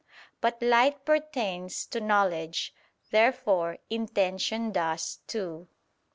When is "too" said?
5.27-5.67